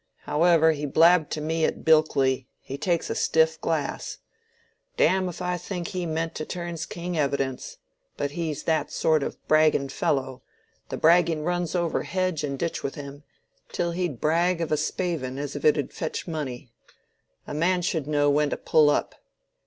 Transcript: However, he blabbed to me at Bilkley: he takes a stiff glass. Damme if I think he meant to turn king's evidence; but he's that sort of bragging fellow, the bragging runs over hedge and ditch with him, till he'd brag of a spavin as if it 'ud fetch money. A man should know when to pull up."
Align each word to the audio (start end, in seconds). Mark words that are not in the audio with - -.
However, 0.23 0.71
he 0.71 0.87
blabbed 0.87 1.29
to 1.33 1.41
me 1.41 1.63
at 1.63 1.85
Bilkley: 1.85 2.47
he 2.59 2.75
takes 2.75 3.11
a 3.11 3.13
stiff 3.13 3.61
glass. 3.61 4.17
Damme 4.97 5.29
if 5.29 5.43
I 5.43 5.57
think 5.57 5.89
he 5.89 6.07
meant 6.07 6.33
to 6.33 6.43
turn 6.45 6.75
king's 6.75 7.19
evidence; 7.19 7.77
but 8.17 8.31
he's 8.31 8.63
that 8.63 8.89
sort 8.91 9.21
of 9.21 9.37
bragging 9.47 9.89
fellow, 9.89 10.41
the 10.89 10.97
bragging 10.97 11.43
runs 11.43 11.75
over 11.75 12.01
hedge 12.01 12.43
and 12.43 12.57
ditch 12.57 12.81
with 12.81 12.95
him, 12.95 13.21
till 13.71 13.91
he'd 13.91 14.19
brag 14.19 14.59
of 14.59 14.71
a 14.71 14.75
spavin 14.77 15.37
as 15.37 15.55
if 15.55 15.63
it 15.63 15.77
'ud 15.77 15.93
fetch 15.93 16.27
money. 16.27 16.71
A 17.45 17.53
man 17.53 17.83
should 17.83 18.07
know 18.07 18.27
when 18.31 18.49
to 18.49 18.57
pull 18.57 18.89
up." 18.89 19.13